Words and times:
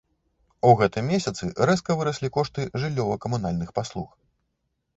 У 0.69 0.71
гэтым 0.79 1.05
месяцы 1.15 1.43
рэзка 1.71 1.97
выраслі 2.01 2.31
кошты 2.37 2.67
жыллёва-камунальных 2.81 3.69
паслуг. 3.79 4.13